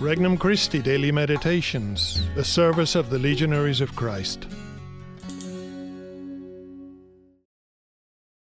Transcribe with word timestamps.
Regnum 0.00 0.38
Christi 0.38 0.80
Daily 0.80 1.10
Meditations, 1.10 2.22
the 2.36 2.44
service 2.44 2.94
of 2.94 3.10
the 3.10 3.18
Legionaries 3.18 3.80
of 3.80 3.96
Christ. 3.96 4.46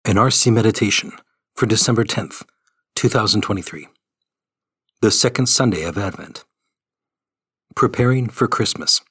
An 0.06 0.16
RC 0.16 0.50
Meditation 0.50 1.12
for 1.54 1.66
December 1.66 2.04
10th, 2.04 2.42
2023. 2.94 3.86
The 5.02 5.10
second 5.10 5.44
Sunday 5.44 5.82
of 5.82 5.98
Advent. 5.98 6.46
Preparing 7.76 8.30
for 8.30 8.48
Christmas. 8.48 9.02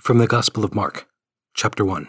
From 0.00 0.16
the 0.16 0.26
Gospel 0.26 0.64
of 0.64 0.74
Mark, 0.74 1.06
chapter 1.52 1.84
1. 1.84 2.08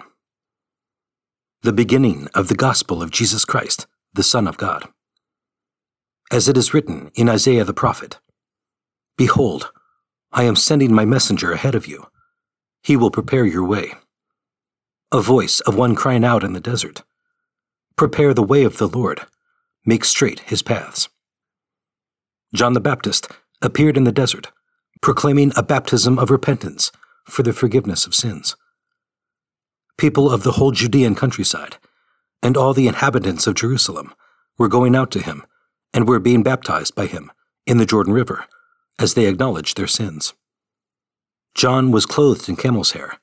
The 1.64 1.74
beginning 1.74 2.30
of 2.34 2.48
the 2.48 2.56
Gospel 2.56 3.04
of 3.04 3.12
Jesus 3.12 3.44
Christ, 3.44 3.86
the 4.14 4.24
Son 4.24 4.48
of 4.48 4.56
God. 4.56 4.88
As 6.32 6.48
it 6.48 6.56
is 6.56 6.74
written 6.74 7.12
in 7.16 7.28
Isaiah 7.28 7.66
the 7.66 7.74
prophet 7.74 8.18
Behold, 9.18 9.72
I 10.32 10.44
am 10.44 10.56
sending 10.56 10.94
my 10.94 11.06
messenger 11.06 11.54
ahead 11.54 11.76
of 11.76 11.88
you. 11.88 12.08
He 12.84 12.98
will 12.98 13.12
prepare 13.12 13.46
your 13.46 13.64
way. 13.64 13.94
A 15.12 15.22
voice 15.22 15.62
of 15.62 15.76
one 15.76 15.96
crying 15.96 16.26
out 16.26 16.44
in 16.44 16.54
the 16.54 16.60
desert 16.60 17.04
Prepare 17.96 18.34
the 18.34 18.44
way 18.44 18.64
of 18.64 18.78
the 18.78 18.90
Lord, 18.90 19.22
make 19.86 20.04
straight 20.04 20.42
his 20.42 20.62
paths. 20.62 21.08
John 22.54 22.74
the 22.74 22.82
Baptist 22.82 23.32
appeared 23.62 23.96
in 23.96 24.04
the 24.04 24.12
desert, 24.12 24.52
proclaiming 25.02 25.54
a 25.56 25.64
baptism 25.64 26.20
of 26.20 26.30
repentance 26.30 26.92
for 27.24 27.42
the 27.42 27.54
forgiveness 27.54 28.06
of 28.06 28.14
sins. 28.14 28.58
People 29.98 30.30
of 30.30 30.44
the 30.44 30.54
whole 30.54 30.72
Judean 30.72 31.16
countryside 31.16 31.78
and 32.44 32.58
all 32.58 32.74
the 32.74 32.88
inhabitants 32.88 33.48
of 33.48 33.56
Jerusalem 33.56 34.14
were 34.58 34.68
going 34.68 34.96
out 34.96 35.10
to 35.12 35.22
him 35.22 35.46
and 35.94 36.08
were 36.08 36.20
being 36.20 36.44
baptized 36.44 36.94
by 36.96 37.06
him 37.06 37.32
in 37.66 37.78
the 37.78 37.86
Jordan 37.86 38.12
River 38.12 38.46
as 39.00 39.14
they 39.14 39.28
acknowledged 39.28 39.78
their 39.78 39.88
sins. 39.88 40.34
John 41.54 41.92
was 41.92 42.06
clothed 42.06 42.50
in 42.50 42.56
camel's 42.56 42.92
hair, 42.92 43.18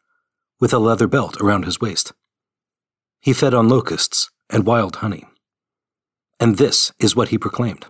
with 0.60 0.72
a 0.72 0.78
leather 0.78 1.06
belt 1.06 1.40
around 1.40 1.64
his 1.64 1.80
waist. 1.80 2.12
He 3.20 3.32
fed 3.32 3.54
on 3.54 3.68
locusts 3.68 4.30
and 4.50 4.66
wild 4.66 4.96
honey. 4.96 5.24
And 6.40 6.56
this 6.56 6.92
is 6.98 7.14
what 7.14 7.28
he 7.28 7.38
proclaimed 7.38 7.86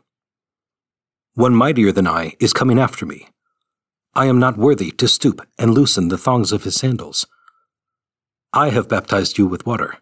One 1.34 1.54
mightier 1.54 1.92
than 1.92 2.06
I 2.06 2.34
is 2.38 2.52
coming 2.52 2.78
after 2.78 3.06
me. 3.06 3.28
I 4.14 4.26
am 4.26 4.38
not 4.38 4.58
worthy 4.58 4.90
to 4.92 5.08
stoop 5.08 5.46
and 5.58 5.72
loosen 5.72 6.08
the 6.08 6.18
thongs 6.18 6.52
of 6.52 6.64
his 6.64 6.74
sandals. 6.74 7.26
I 8.52 8.68
have 8.68 8.88
baptized 8.88 9.38
you 9.38 9.46
with 9.46 9.64
water. 9.64 9.96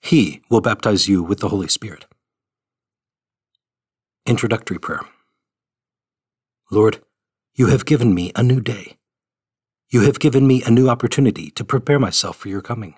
He 0.00 0.42
will 0.48 0.60
baptize 0.60 1.08
you 1.08 1.22
with 1.22 1.40
the 1.40 1.48
Holy 1.48 1.68
Spirit. 1.68 2.06
Introductory 4.26 4.78
Prayer 4.78 5.00
Lord, 6.72 7.02
you 7.54 7.66
have 7.66 7.84
given 7.84 8.14
me 8.14 8.32
a 8.34 8.42
new 8.42 8.58
day. 8.58 8.96
You 9.90 10.00
have 10.06 10.18
given 10.18 10.46
me 10.46 10.62
a 10.62 10.70
new 10.70 10.88
opportunity 10.88 11.50
to 11.50 11.66
prepare 11.66 11.98
myself 11.98 12.38
for 12.38 12.48
your 12.48 12.62
coming. 12.62 12.94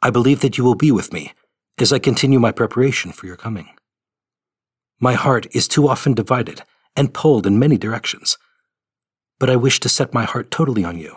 I 0.00 0.10
believe 0.10 0.42
that 0.42 0.56
you 0.56 0.62
will 0.62 0.76
be 0.76 0.92
with 0.92 1.12
me 1.12 1.32
as 1.76 1.92
I 1.92 1.98
continue 1.98 2.38
my 2.38 2.52
preparation 2.52 3.10
for 3.10 3.26
your 3.26 3.34
coming. 3.36 3.70
My 5.00 5.14
heart 5.14 5.48
is 5.50 5.66
too 5.66 5.88
often 5.88 6.14
divided 6.14 6.62
and 6.94 7.12
pulled 7.12 7.48
in 7.48 7.58
many 7.58 7.76
directions, 7.76 8.38
but 9.40 9.50
I 9.50 9.56
wish 9.56 9.80
to 9.80 9.88
set 9.88 10.14
my 10.14 10.22
heart 10.22 10.52
totally 10.52 10.84
on 10.84 10.96
you, 11.00 11.16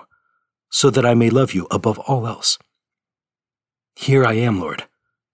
so 0.72 0.90
that 0.90 1.06
I 1.06 1.14
may 1.14 1.30
love 1.30 1.54
you 1.54 1.68
above 1.70 2.00
all 2.00 2.26
else. 2.26 2.58
Here 3.96 4.26
I 4.26 4.34
am, 4.34 4.60
Lord, 4.60 4.86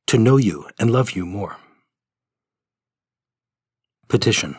to 0.08 0.18
know 0.18 0.36
you 0.36 0.68
and 0.78 0.92
love 0.92 1.12
you 1.12 1.26
more. 1.26 1.56
Petition 4.10 4.58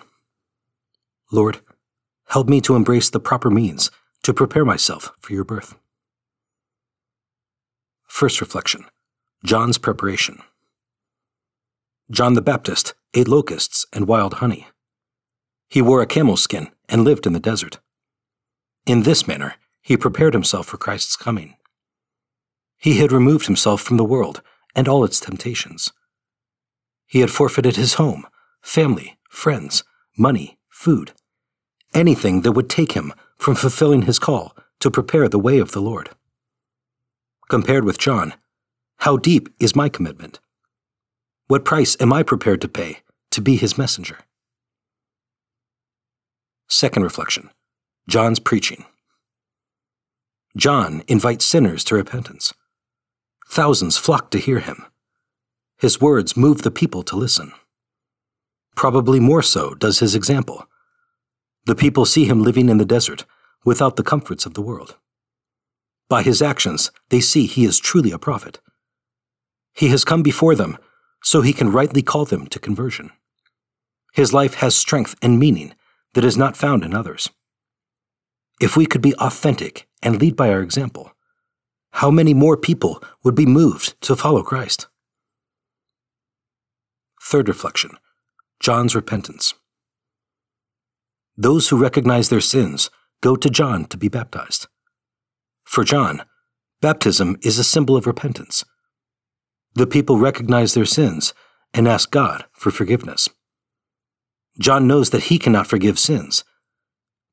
Lord, 1.33 1.61
help 2.28 2.48
me 2.48 2.61
to 2.61 2.77
embrace 2.77 3.08
the 3.08 3.19
proper 3.19 3.50
means 3.50 3.91
to 4.22 4.34
prepare 4.34 4.66
myself 4.66 5.12
for 5.19 5.33
your 5.33 5.44
birth. 5.44 5.75
First 8.06 8.41
reflection 8.43 8.84
John's 9.42 9.78
preparation. 9.78 10.38
John 12.10 12.34
the 12.34 12.42
Baptist 12.42 12.94
ate 13.15 13.26
locusts 13.26 13.87
and 13.92 14.06
wild 14.06 14.34
honey. 14.34 14.69
He 15.71 15.81
wore 15.81 16.03
a 16.03 16.06
camel 16.06 16.37
skin 16.37 16.71
and 16.88 17.03
lived 17.03 17.26
in 17.26 17.32
the 17.32 17.41
desert. 17.41 17.81
In 18.87 19.04
this 19.04 19.26
manner, 19.26 19.54
he 19.81 19.97
prepared 19.97 20.34
himself 20.34 20.66
for 20.66 20.76
Christ's 20.76 21.16
coming. 21.16 21.56
He 22.76 22.98
had 22.98 23.10
removed 23.10 23.47
himself 23.47 23.81
from 23.81 23.97
the 23.97 24.04
world 24.04 24.42
and 24.75 24.87
all 24.87 25.04
its 25.04 25.19
temptations. 25.19 25.92
He 27.06 27.21
had 27.21 27.31
forfeited 27.31 27.76
his 27.76 27.94
home, 27.94 28.26
family, 28.60 29.16
friends, 29.31 29.82
money, 30.19 30.59
food, 30.69 31.12
anything 31.94 32.42
that 32.42 32.53
would 32.53 32.70
take 32.70 32.92
him 32.92 33.12
from 33.36 33.54
fulfilling 33.54 34.03
his 34.03 34.19
call 34.19 34.56
to 34.80 34.91
prepare 34.91 35.28
the 35.28 35.38
way 35.38 35.58
of 35.58 35.72
the 35.72 35.80
Lord. 35.80 36.10
Compared 37.48 37.84
with 37.84 37.98
John, 37.98 38.34
how 38.98 39.16
deep 39.16 39.48
is 39.58 39.76
my 39.76 39.88
commitment? 39.88 40.41
What 41.48 41.64
price 41.64 41.97
am 42.00 42.12
I 42.12 42.22
prepared 42.22 42.60
to 42.62 42.69
pay 42.69 42.98
to 43.30 43.41
be 43.41 43.56
his 43.56 43.76
messenger? 43.76 44.19
Second 46.69 47.03
reflection 47.03 47.50
John's 48.09 48.38
preaching. 48.38 48.84
John 50.56 51.03
invites 51.09 51.44
sinners 51.44 51.84
to 51.84 51.94
repentance. 51.94 52.53
Thousands 53.48 53.98
flock 53.98 54.30
to 54.30 54.38
hear 54.38 54.60
him. 54.60 54.86
His 55.78 56.00
words 56.00 56.36
move 56.36 56.62
the 56.62 56.70
people 56.70 57.03
to 57.04 57.16
listen. 57.16 57.53
Probably 58.74 59.20
more 59.20 59.42
so 59.42 59.74
does 59.74 59.98
his 59.98 60.14
example. 60.14 60.66
The 61.65 61.75
people 61.75 62.05
see 62.05 62.25
him 62.25 62.43
living 62.43 62.69
in 62.69 62.78
the 62.78 62.84
desert 62.84 63.25
without 63.65 63.97
the 63.97 64.03
comforts 64.03 64.47
of 64.47 64.55
the 64.55 64.62
world. 64.62 64.97
By 66.09 66.23
his 66.23 66.43
actions, 66.43 66.91
they 67.11 67.21
see 67.21 67.47
he 67.47 67.65
is 67.65 67.78
truly 67.78 68.11
a 68.11 68.19
prophet. 68.19 68.61
He 69.75 69.89
has 69.89 70.05
come 70.05 70.22
before 70.22 70.55
them 70.55 70.77
so 71.22 71.41
he 71.41 71.53
can 71.53 71.71
rightly 71.71 72.03
call 72.03 72.25
them 72.25 72.47
to 72.49 72.59
conversion. 72.59 73.11
His 74.12 74.33
life 74.33 74.55
has 74.55 74.75
strength 74.75 75.15
and 75.22 75.39
meaning 75.39 75.75
that 76.15 76.25
is 76.25 76.37
not 76.37 76.56
found 76.56 76.84
in 76.84 76.95
others. 76.95 77.31
If 78.61 78.77
we 78.77 78.87
could 78.87 79.01
be 79.01 79.15
authentic 79.15 79.89
and 80.03 80.21
lead 80.21 80.37
by 80.37 80.51
our 80.51 80.61
example, 80.61 81.12
how 81.93 82.11
many 82.11 82.34
more 82.34 82.56
people 82.56 83.03
would 83.22 83.34
be 83.34 83.47
moved 83.47 84.01
to 84.03 84.17
follow 84.17 84.43
Christ? 84.43 84.89
Third 87.22 87.49
reflection 87.49 87.93
John's 88.61 88.95
repentance. 88.95 89.55
Those 91.37 91.69
who 91.69 91.76
recognize 91.76 92.28
their 92.28 92.41
sins 92.41 92.91
go 93.20 93.37
to 93.37 93.48
John 93.48 93.87
to 93.87 93.97
be 93.97 94.09
baptized. 94.09 94.66
For 95.65 95.84
John, 95.84 96.25
baptism 96.81 97.38
is 97.43 97.59
a 97.59 97.65
symbol 97.65 97.97
of 97.97 98.06
repentance. 98.06 98.65
The 99.75 99.87
people 99.87 100.19
recognize 100.19 100.75
their 100.75 100.84
sins 100.84 101.32
and 101.72 101.88
ask 101.88 102.10
God 102.10 102.44
for 102.53 102.71
forgiveness. 102.71 103.28
John 104.59 104.87
knows 104.87 105.10
that 105.10 105.25
he 105.25 105.38
cannot 105.38 105.66
forgive 105.66 105.98
sins, 105.98 106.44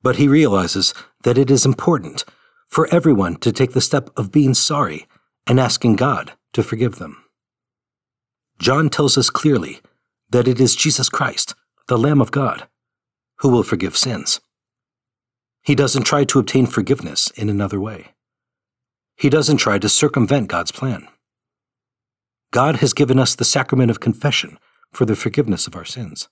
but 0.01 0.15
he 0.15 0.27
realizes 0.27 0.93
that 1.23 1.37
it 1.37 1.51
is 1.51 1.65
important 1.65 2.23
for 2.69 2.87
everyone 2.93 3.35
to 3.37 3.51
take 3.51 3.73
the 3.73 3.81
step 3.81 4.09
of 4.15 4.31
being 4.31 4.53
sorry 4.53 5.07
and 5.45 5.59
asking 5.59 5.97
God 5.97 6.33
to 6.53 6.63
forgive 6.63 6.95
them. 6.95 7.23
John 8.59 8.89
tells 8.89 9.17
us 9.17 9.29
clearly 9.29 9.81
that 10.29 10.47
it 10.47 10.61
is 10.61 10.75
Jesus 10.75 11.09
Christ, 11.09 11.55
the 11.87 11.97
Lamb 11.97 12.21
of 12.21 12.31
God, 12.31 12.67
who 13.39 13.49
will 13.49 13.63
forgive 13.63 13.97
sins. 13.97 14.39
He 15.61 15.75
doesn't 15.75 16.03
try 16.03 16.23
to 16.25 16.39
obtain 16.39 16.65
forgiveness 16.65 17.31
in 17.31 17.49
another 17.49 17.79
way. 17.79 18.13
He 19.15 19.29
doesn't 19.29 19.57
try 19.57 19.79
to 19.79 19.89
circumvent 19.89 20.47
God's 20.47 20.71
plan. 20.71 21.07
God 22.51 22.77
has 22.77 22.93
given 22.93 23.19
us 23.19 23.35
the 23.35 23.45
sacrament 23.45 23.91
of 23.91 23.99
confession 23.99 24.57
for 24.91 25.05
the 25.05 25.15
forgiveness 25.15 25.67
of 25.67 25.75
our 25.75 25.85
sins. 25.85 26.29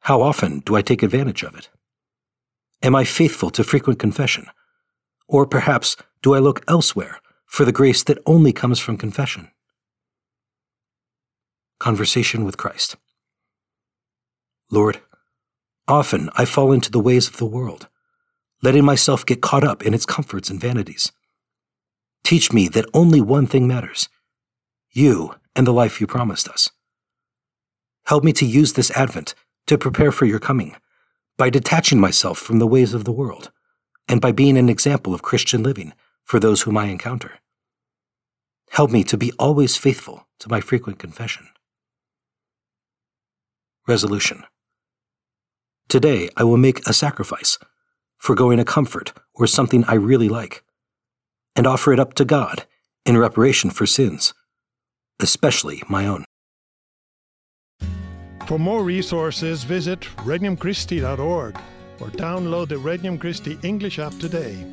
How 0.00 0.20
often 0.22 0.60
do 0.60 0.74
I 0.76 0.82
take 0.82 1.02
advantage 1.02 1.42
of 1.42 1.54
it? 1.54 1.68
Am 2.82 2.94
I 2.94 3.04
faithful 3.04 3.50
to 3.50 3.64
frequent 3.64 3.98
confession? 3.98 4.46
Or 5.28 5.46
perhaps 5.46 5.96
do 6.22 6.34
I 6.34 6.38
look 6.38 6.64
elsewhere 6.68 7.20
for 7.46 7.64
the 7.64 7.72
grace 7.72 8.02
that 8.04 8.18
only 8.26 8.52
comes 8.52 8.78
from 8.78 8.98
confession? 8.98 9.50
Conversation 11.78 12.44
with 12.44 12.56
Christ. 12.56 12.96
Lord, 14.70 15.00
often 15.88 16.30
I 16.34 16.44
fall 16.44 16.72
into 16.72 16.90
the 16.90 17.00
ways 17.00 17.28
of 17.28 17.36
the 17.36 17.46
world, 17.46 17.88
letting 18.62 18.84
myself 18.84 19.26
get 19.26 19.42
caught 19.42 19.64
up 19.64 19.82
in 19.82 19.94
its 19.94 20.06
comforts 20.06 20.50
and 20.50 20.60
vanities. 20.60 21.12
Teach 22.22 22.52
me 22.52 22.68
that 22.68 22.88
only 22.94 23.20
one 23.20 23.46
thing 23.46 23.68
matters 23.68 24.08
you 24.92 25.34
and 25.56 25.66
the 25.66 25.72
life 25.72 26.00
you 26.00 26.06
promised 26.06 26.48
us. 26.48 26.70
Help 28.06 28.22
me 28.22 28.32
to 28.32 28.46
use 28.46 28.74
this 28.74 28.90
Advent 28.92 29.34
to 29.66 29.76
prepare 29.76 30.12
for 30.12 30.24
your 30.24 30.38
coming 30.38 30.76
by 31.36 31.50
detaching 31.50 31.98
myself 32.00 32.38
from 32.38 32.60
the 32.60 32.66
ways 32.66 32.94
of 32.94 33.04
the 33.04 33.12
world 33.12 33.50
and 34.08 34.20
by 34.20 34.30
being 34.30 34.56
an 34.56 34.68
example 34.68 35.12
of 35.12 35.22
Christian 35.22 35.62
living 35.62 35.92
for 36.24 36.38
those 36.38 36.62
whom 36.62 36.76
I 36.76 36.86
encounter. 36.86 37.40
Help 38.70 38.90
me 38.90 39.04
to 39.04 39.16
be 39.16 39.32
always 39.38 39.76
faithful 39.76 40.26
to 40.40 40.48
my 40.48 40.60
frequent 40.60 40.98
confession. 40.98 41.48
Resolution 43.86 44.44
Today 45.94 46.28
I 46.36 46.42
will 46.42 46.56
make 46.56 46.84
a 46.88 46.92
sacrifice, 46.92 47.56
foregoing 48.18 48.58
a 48.58 48.64
comfort 48.64 49.12
or 49.32 49.46
something 49.46 49.84
I 49.84 49.94
really 49.94 50.28
like, 50.28 50.64
and 51.54 51.68
offer 51.68 51.92
it 51.92 52.00
up 52.00 52.14
to 52.14 52.24
God 52.24 52.64
in 53.06 53.16
reparation 53.16 53.70
for 53.70 53.86
sins, 53.86 54.34
especially 55.20 55.84
my 55.88 56.04
own. 56.04 56.24
For 58.48 58.58
more 58.58 58.82
resources, 58.82 59.62
visit 59.62 60.00
regnumchristi.org 60.26 61.56
or 62.00 62.08
download 62.08 62.70
the 62.70 62.78
Regnum 62.78 63.16
Christi 63.16 63.56
English 63.62 64.00
app 64.00 64.18
today. 64.18 64.66